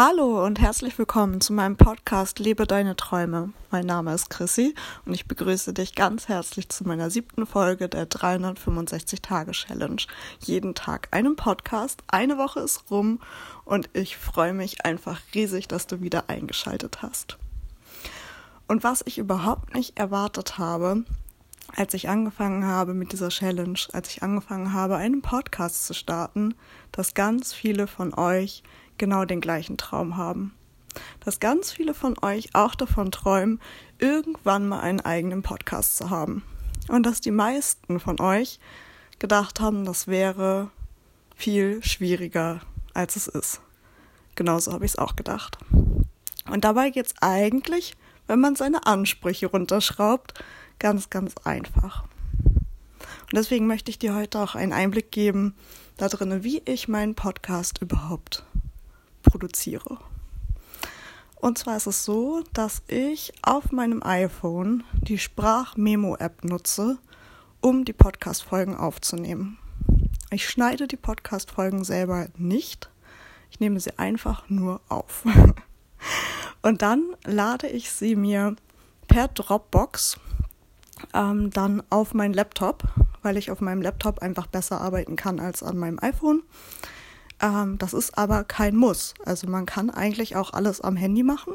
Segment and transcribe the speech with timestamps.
[0.00, 3.52] Hallo und herzlich willkommen zu meinem Podcast Lebe deine Träume.
[3.72, 8.06] Mein Name ist Chrissy und ich begrüße dich ganz herzlich zu meiner siebten Folge der
[8.06, 10.00] 365 Tage Challenge.
[10.38, 13.18] Jeden Tag einen Podcast, eine Woche ist rum
[13.64, 17.36] und ich freue mich einfach riesig, dass du wieder eingeschaltet hast.
[18.68, 21.02] Und was ich überhaupt nicht erwartet habe,
[21.74, 26.54] als ich angefangen habe mit dieser Challenge, als ich angefangen habe, einen Podcast zu starten,
[26.92, 28.62] dass ganz viele von euch
[28.98, 30.54] genau den gleichen Traum haben.
[31.24, 33.60] Dass ganz viele von euch auch davon träumen,
[33.98, 36.42] irgendwann mal einen eigenen Podcast zu haben.
[36.88, 38.58] Und dass die meisten von euch
[39.18, 40.70] gedacht haben, das wäre
[41.36, 42.60] viel schwieriger,
[42.94, 43.60] als es ist.
[44.34, 45.58] Genauso habe ich es auch gedacht.
[46.50, 47.96] Und dabei geht es eigentlich,
[48.26, 50.34] wenn man seine Ansprüche runterschraubt,
[50.78, 52.04] ganz, ganz einfach.
[53.30, 55.54] Und deswegen möchte ich dir heute auch einen Einblick geben
[55.96, 58.44] darin, wie ich meinen Podcast überhaupt
[59.28, 59.98] produziere.
[61.36, 66.98] Und zwar ist es so, dass ich auf meinem iPhone die Sprachmemo-App nutze,
[67.60, 69.58] um die Podcast-Folgen aufzunehmen.
[70.30, 72.90] Ich schneide die Podcast-Folgen selber nicht.
[73.50, 75.24] Ich nehme sie einfach nur auf.
[76.62, 78.56] Und dann lade ich sie mir
[79.06, 80.18] per Dropbox
[81.14, 82.82] ähm, dann auf meinen Laptop,
[83.22, 86.42] weil ich auf meinem Laptop einfach besser arbeiten kann als an meinem iPhone.
[87.40, 89.14] Ähm, das ist aber kein Muss.
[89.24, 91.54] Also man kann eigentlich auch alles am Handy machen.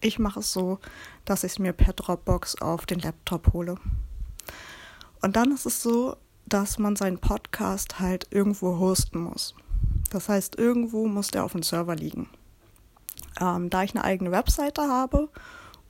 [0.00, 0.78] Ich mache es so,
[1.24, 3.76] dass ich es mir per Dropbox auf den Laptop hole.
[5.20, 9.54] Und dann ist es so, dass man seinen Podcast halt irgendwo hosten muss.
[10.10, 12.28] Das heißt, irgendwo muss der auf dem Server liegen.
[13.40, 15.28] Ähm, da ich eine eigene Webseite habe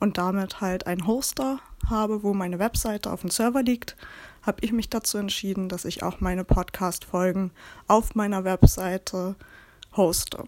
[0.02, 3.96] und damit halt einen Hoster habe, wo meine Webseite auf dem Server liegt,
[4.42, 7.52] habe ich mich dazu entschieden, dass ich auch meine Podcast-Folgen
[7.86, 9.36] auf meiner Webseite
[9.96, 10.42] hoste.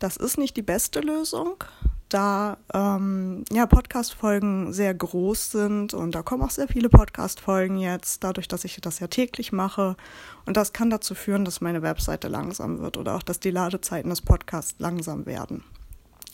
[0.00, 1.62] Das ist nicht die beste Lösung,
[2.08, 8.24] da ähm, ja, Podcast-Folgen sehr groß sind und da kommen auch sehr viele Podcast-Folgen jetzt,
[8.24, 9.96] dadurch, dass ich das ja täglich mache.
[10.44, 14.10] Und das kann dazu führen, dass meine Webseite langsam wird oder auch, dass die Ladezeiten
[14.10, 15.62] des Podcasts langsam werden.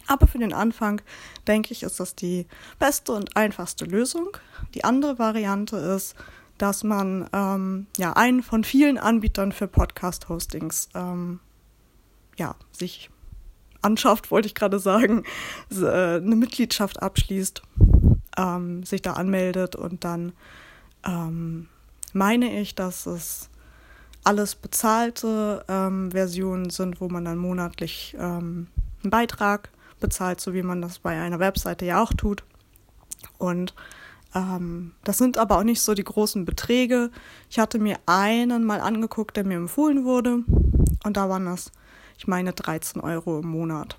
[0.07, 1.01] Aber für den Anfang
[1.47, 2.47] denke ich, ist das die
[2.79, 4.37] beste und einfachste Lösung.
[4.75, 6.15] Die andere Variante ist,
[6.59, 11.41] dass man ähm, ja einen von vielen Anbietern für Podcast-Hostings ähm,
[12.37, 13.11] ja, sich
[13.83, 15.25] anschafft, wollte ich gerade sagen,
[15.71, 17.63] äh, eine Mitgliedschaft abschließt,
[18.37, 20.33] ähm, sich da anmeldet und dann
[21.07, 21.69] ähm,
[22.13, 23.49] meine ich, dass es
[24.25, 28.67] alles bezahlte ähm, Versionen sind, wo man dann monatlich ähm,
[29.03, 32.45] einen Beitrag bezahlt, so wie man das bei einer Webseite ja auch tut.
[33.39, 33.75] Und
[34.35, 37.11] ähm, das sind aber auch nicht so die großen Beträge.
[37.49, 40.45] Ich hatte mir einen mal angeguckt, der mir empfohlen wurde.
[41.05, 41.73] Und da waren das,
[42.19, 43.99] ich meine, 13 Euro im Monat.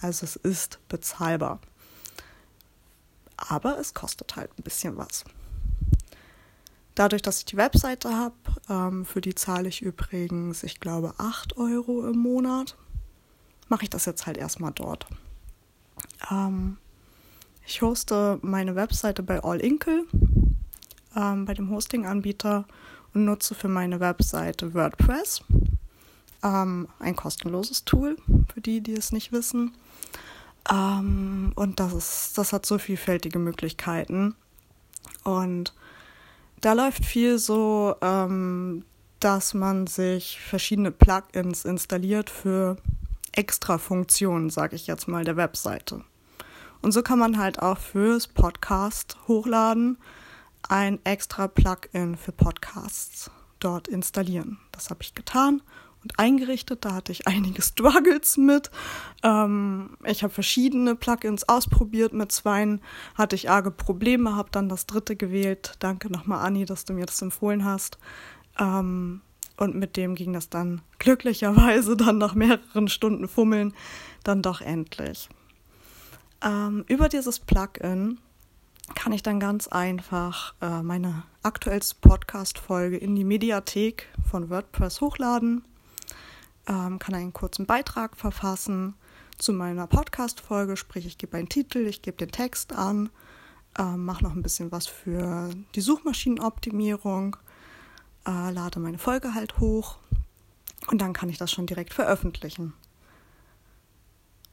[0.00, 1.60] Also es ist bezahlbar.
[3.36, 5.24] Aber es kostet halt ein bisschen was.
[6.94, 8.34] Dadurch, dass ich die Webseite habe,
[8.68, 12.76] ähm, für die zahle ich übrigens, ich glaube, 8 Euro im Monat
[13.68, 15.06] mache ich das jetzt halt erstmal dort.
[16.30, 16.76] Ähm,
[17.66, 20.04] ich hoste meine Webseite bei All Inkle,
[21.16, 22.66] ähm, bei dem Hosting-Anbieter
[23.14, 25.42] und nutze für meine Webseite WordPress.
[26.42, 28.16] Ähm, ein kostenloses Tool
[28.52, 29.74] für die, die es nicht wissen.
[30.70, 34.34] Ähm, und das, ist, das hat so vielfältige Möglichkeiten.
[35.24, 35.74] Und
[36.60, 38.84] da läuft viel so, ähm,
[39.20, 42.76] dass man sich verschiedene Plugins installiert für
[43.32, 46.04] extra Funktionen, sage ich jetzt mal, der Webseite.
[46.82, 49.98] Und so kann man halt auch fürs Podcast hochladen
[50.68, 54.58] ein extra Plugin für Podcasts dort installieren.
[54.72, 55.62] Das habe ich getan
[56.02, 56.84] und eingerichtet.
[56.84, 58.70] Da hatte ich einige Struggles mit.
[59.22, 62.12] Ähm, ich habe verschiedene Plugins ausprobiert.
[62.12, 62.80] Mit zweien
[63.14, 65.74] hatte ich arge Probleme, habe dann das dritte gewählt.
[65.78, 67.98] Danke nochmal, Anni, dass du mir das empfohlen hast.
[68.58, 69.20] Ähm,
[69.56, 73.74] und mit dem ging das dann glücklicherweise dann nach mehreren Stunden Fummeln
[74.24, 75.28] dann doch endlich.
[76.44, 78.18] Ähm, über dieses Plugin
[78.94, 85.64] kann ich dann ganz einfach äh, meine aktuellste Podcast-Folge in die Mediathek von WordPress hochladen,
[86.66, 88.94] ähm, kann einen kurzen Beitrag verfassen
[89.38, 93.10] zu meiner Podcast-Folge, sprich ich gebe einen Titel, ich gebe den Text an,
[93.78, 97.36] äh, mache noch ein bisschen was für die Suchmaschinenoptimierung
[98.26, 99.98] äh, lade meine Folge halt hoch
[100.88, 102.72] und dann kann ich das schon direkt veröffentlichen.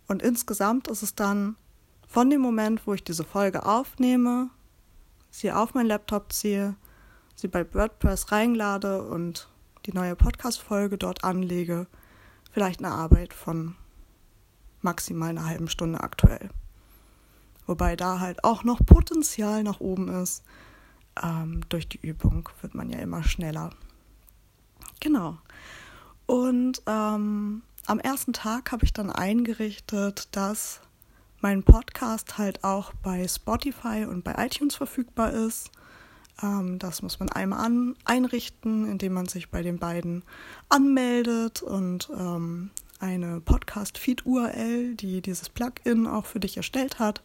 [0.08, 1.56] Und insgesamt ist es dann
[2.10, 4.50] von dem Moment, wo ich diese Folge aufnehme,
[5.30, 6.76] sie auf meinen Laptop ziehe,
[7.36, 9.48] sie bei WordPress reinlade und
[9.86, 11.86] die neue Podcast-Folge dort anlege,
[12.52, 13.76] vielleicht eine Arbeit von
[14.82, 16.50] maximal einer halben Stunde aktuell.
[17.68, 20.44] Wobei da halt auch noch Potenzial nach oben ist.
[21.22, 23.70] Ähm, durch die Übung wird man ja immer schneller.
[25.00, 25.38] Genau.
[26.26, 30.82] Und ähm, am ersten Tag habe ich dann eingerichtet, dass
[31.42, 35.72] mein Podcast halt auch bei Spotify und bei iTunes verfügbar ist.
[36.42, 40.24] Ähm, das muss man einmal an, einrichten, indem man sich bei den beiden
[40.68, 47.22] anmeldet und ähm, eine Podcast-Feed-URL, die dieses Plugin auch für dich erstellt hat,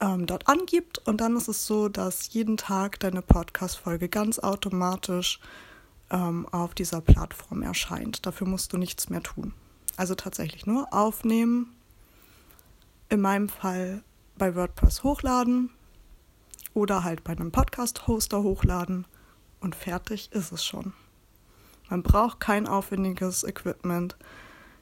[0.00, 0.98] ähm, dort angibt.
[1.06, 5.40] Und dann ist es so, dass jeden Tag deine Podcast-Folge ganz automatisch
[6.10, 8.26] ähm, auf dieser Plattform erscheint.
[8.26, 9.54] Dafür musst du nichts mehr tun.
[9.96, 11.74] Also tatsächlich nur aufnehmen,
[13.08, 14.02] in meinem Fall
[14.36, 15.70] bei WordPress hochladen
[16.74, 19.06] oder halt bei einem Podcast-Hoster hochladen
[19.60, 20.92] und fertig ist es schon.
[21.88, 24.16] Man braucht kein aufwendiges Equipment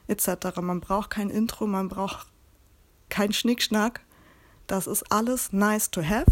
[0.07, 0.59] etc.
[0.61, 2.27] Man braucht kein Intro, man braucht
[3.09, 4.01] kein Schnickschnack.
[4.67, 6.31] Das ist alles nice to have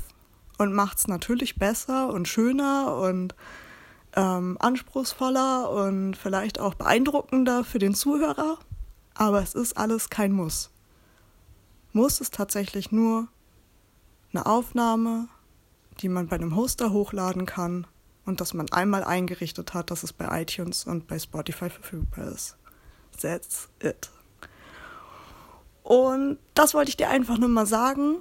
[0.57, 3.35] und macht es natürlich besser und schöner und
[4.15, 8.59] ähm, anspruchsvoller und vielleicht auch beeindruckender für den Zuhörer.
[9.13, 10.71] Aber es ist alles kein Muss.
[11.95, 13.29] Muss ist tatsächlich nur
[14.33, 15.29] eine Aufnahme,
[16.01, 17.87] die man bei einem Hoster hochladen kann
[18.25, 22.57] und dass man einmal eingerichtet hat, dass es bei iTunes und bei Spotify verfügbar ist.
[23.21, 24.09] That's it.
[25.83, 28.17] Und das wollte ich dir einfach nur mal sagen.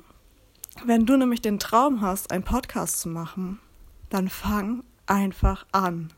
[0.85, 3.59] Wenn du nämlich den Traum hast, einen Podcast zu machen,
[4.09, 6.13] dann fang einfach an.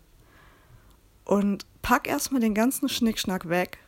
[1.24, 3.78] Und pack erstmal den ganzen Schnickschnack weg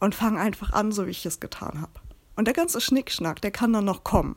[0.00, 2.05] und fang einfach an, so wie ich es getan habe.
[2.36, 4.36] Und der ganze Schnickschnack, der kann dann noch kommen.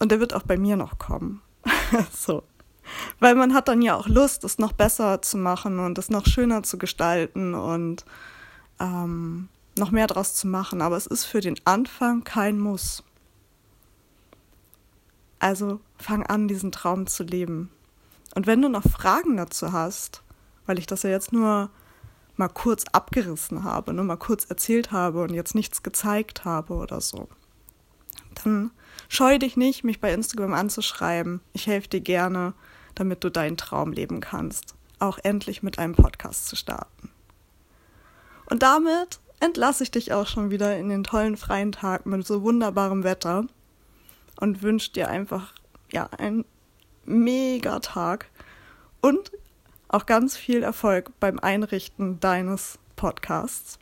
[0.00, 1.42] Und der wird auch bei mir noch kommen.
[2.12, 2.42] so.
[3.20, 6.26] Weil man hat dann ja auch Lust, es noch besser zu machen und es noch
[6.26, 8.04] schöner zu gestalten und
[8.80, 9.48] ähm,
[9.78, 10.82] noch mehr draus zu machen.
[10.82, 13.04] Aber es ist für den Anfang kein Muss.
[15.38, 17.70] Also fang an, diesen Traum zu leben.
[18.34, 20.22] Und wenn du noch Fragen dazu hast,
[20.66, 21.70] weil ich das ja jetzt nur
[22.40, 27.02] mal kurz abgerissen habe, nur mal kurz erzählt habe und jetzt nichts gezeigt habe oder
[27.02, 27.28] so,
[28.42, 28.70] dann
[29.08, 31.40] scheu dich nicht, mich bei Instagram anzuschreiben.
[31.52, 32.54] Ich helfe dir gerne,
[32.94, 37.10] damit du deinen Traum leben kannst, auch endlich mit einem Podcast zu starten.
[38.46, 42.42] Und damit entlasse ich dich auch schon wieder in den tollen freien Tag mit so
[42.42, 43.44] wunderbarem Wetter
[44.40, 45.52] und wünsche dir einfach
[45.92, 46.46] ja einen
[47.04, 48.30] mega Tag
[49.02, 49.30] und
[49.90, 53.78] auch ganz viel Erfolg beim Einrichten deines Podcasts.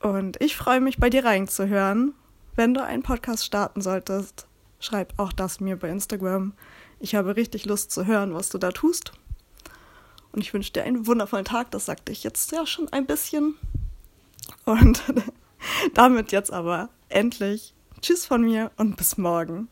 [0.00, 2.14] Und ich freue mich, bei dir reinzuhören.
[2.56, 4.46] Wenn du einen Podcast starten solltest,
[4.78, 6.54] schreib auch das mir bei Instagram.
[7.00, 9.12] Ich habe richtig Lust zu hören, was du da tust.
[10.32, 11.70] Und ich wünsche dir einen wundervollen Tag.
[11.72, 13.56] Das sagte ich jetzt ja schon ein bisschen.
[14.64, 15.02] Und
[15.94, 19.68] damit jetzt aber endlich Tschüss von mir und bis morgen.